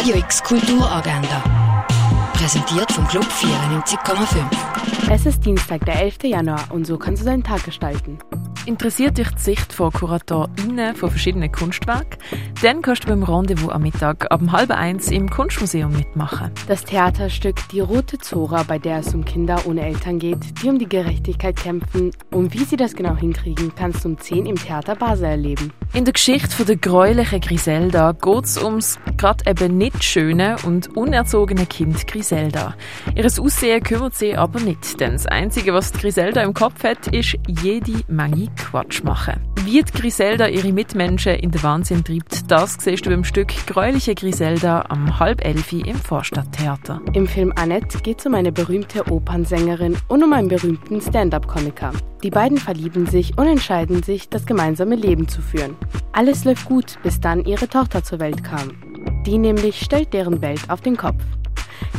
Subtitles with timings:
[0.00, 1.44] Radio X Kulturagenda.
[2.32, 5.12] Präsentiert vom Club 94,5.
[5.12, 6.22] Es ist Dienstag, der 11.
[6.22, 8.16] Januar und so kannst du deinen Tag gestalten.
[8.66, 12.18] Interessiert dich die Sicht von KuratorInnen von verschiedenen Kunstwerken?
[12.62, 16.50] Dann kannst du beim Rendezvous am Mittag ab halb eins im Kunstmuseum mitmachen.
[16.68, 20.78] Das Theaterstück Die Rote Zora, bei der es um Kinder ohne Eltern geht, die um
[20.78, 24.94] die Gerechtigkeit kämpfen und wie sie das genau hinkriegen, kannst du um 10 im Theater
[24.94, 25.72] Basel erleben.
[25.94, 30.96] In der Geschichte von der gräulichen Griselda geht es ums gerade eben nicht schöne und
[30.96, 32.76] unerzogene Kind Griselda.
[33.16, 37.36] Ihres Aussehen kümmert sie aber nicht, denn das Einzige, was Griselda im Kopf hat, ist
[37.48, 39.40] jede Menge Quatsch machen.
[39.64, 44.14] Wie die Griselda ihre Mitmenschen in den Wahnsinn treibt, das siehst du beim Stück Gräuliche
[44.14, 47.00] Griselda am halb elf im Vorstadttheater.
[47.12, 51.92] Im Film Annette geht es um eine berühmte Opernsängerin und um einen berühmten Stand-up-Komiker.
[52.22, 55.76] Die beiden verlieben sich und entscheiden sich, das gemeinsame Leben zu führen.
[56.12, 58.70] Alles läuft gut, bis dann ihre Tochter zur Welt kam.
[59.26, 61.22] Die nämlich stellt deren Welt auf den Kopf.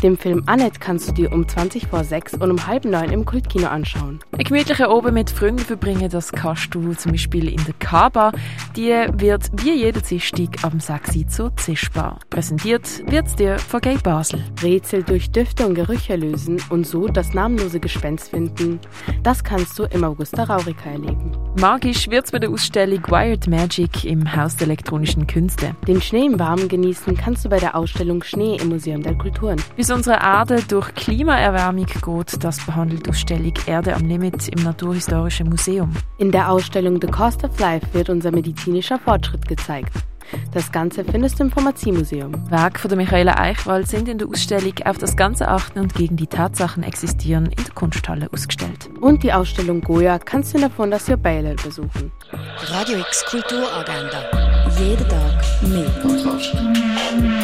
[0.03, 3.25] Den Film Annette kannst du dir um 20 vor 6 und um halb neun im
[3.25, 4.19] Kultkino anschauen.
[4.37, 8.31] Ein gemütlicher Oben mit Freunden verbringen, das kannst du zum Beispiel in der Kaba.
[8.75, 12.19] Die wird wie jede Dienstag am 6 zur Zischbar.
[12.29, 14.43] Präsentiert wird es dir von Gay Basel.
[14.61, 18.79] Rätsel durch Düfte und Gerüche lösen und so das namenlose Gespenst finden,
[19.23, 21.31] das kannst du im Augusta Raurica erleben.
[21.59, 25.75] Magisch wird es bei der Ausstellung Wired Magic im Haus der elektronischen Künste.
[25.87, 29.61] Den Schnee im Warmen genießen kannst du bei der Ausstellung Schnee im Museum der Kulturen.
[29.75, 34.63] Wie es unsere Erde durch Klimaerwärmung geht, das behandelt die Ausstellung Erde am Limit im
[34.63, 35.91] Naturhistorischen Museum.
[36.17, 39.93] In der Ausstellung The Cost of Life wird unser medizinischer Fortschritt gezeigt.
[40.53, 42.49] Das Ganze findest du im Pharmaziemuseum.
[42.49, 46.15] Werke von der Michaela Eichwald sind in der Ausstellung auf das Ganze achten und gegen
[46.15, 48.89] die Tatsachen existieren in der Kunsthalle ausgestellt.
[48.99, 52.11] Und die Ausstellung Goya kannst du in der Fondation Baylor besuchen.
[52.67, 54.23] Radio X Kulturagenda.
[54.79, 57.40] Jeden Tag mehr.